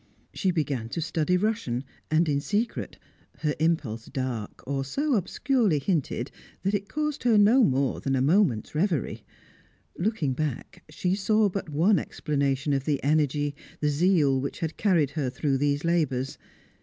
She 0.33 0.49
began 0.49 0.89
to 0.89 0.99
study 0.99 1.37
Russian, 1.37 1.83
and 2.09 2.27
in 2.27 2.41
secret; 2.41 2.97
her 3.41 3.53
impulse 3.59 4.07
dark, 4.07 4.63
or 4.65 4.83
so 4.83 5.13
obscurely 5.13 5.77
hinted 5.77 6.31
that 6.63 6.73
it 6.73 6.89
caused 6.89 7.21
her 7.21 7.37
no 7.37 7.63
more 7.63 8.01
than 8.01 8.15
a 8.15 8.19
moment's 8.23 8.73
reverie. 8.73 9.23
Looking 9.95 10.33
back, 10.33 10.83
she 10.89 11.13
saw 11.13 11.49
but 11.49 11.69
one 11.69 11.99
explanation 11.99 12.73
of 12.73 12.85
the 12.85 13.03
energy, 13.03 13.53
the 13.79 13.89
zeal 13.89 14.41
which 14.41 14.57
had 14.61 14.75
carried 14.75 15.11
her 15.11 15.29
through 15.29 15.57
these 15.59 15.83
labours. 15.85 16.39